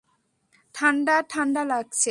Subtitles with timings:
[0.75, 2.09] ঠাণ্ডা ঠাণ্ডা লাগছে।